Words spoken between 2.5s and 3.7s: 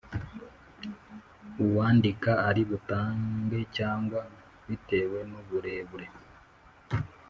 butange